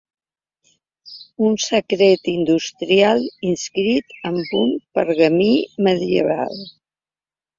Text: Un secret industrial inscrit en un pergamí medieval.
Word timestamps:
Un 1.47 1.57
secret 1.63 2.29
industrial 2.31 3.21
inscrit 3.49 4.17
en 4.31 4.39
un 4.61 4.73
pergamí 4.99 5.51
medieval. 5.89 6.67